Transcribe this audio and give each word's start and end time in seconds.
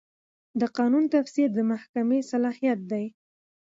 د 0.59 0.61
قانون 0.77 1.03
تفسیر 1.13 1.47
د 1.53 1.59
محکمې 1.71 2.19
صلاحیت 2.31 2.79
دی. 2.91 3.05